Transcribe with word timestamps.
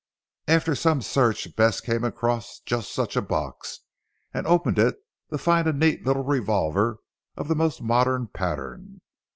After 0.47 0.73
some 0.73 1.03
search 1.03 1.55
Bess 1.55 1.79
came 1.79 2.03
across 2.03 2.59
just 2.65 2.91
such 2.91 3.15
a 3.15 3.21
box, 3.21 3.81
and 4.33 4.47
opened 4.47 4.79
it 4.79 4.95
to 5.29 5.37
find 5.37 5.67
a 5.67 5.73
neat 5.73 6.03
little 6.07 6.23
revolver 6.23 6.97
of 7.37 7.47
the 7.47 7.55
most 7.55 7.83
modern 7.83 8.25
pattern. 8.27 9.01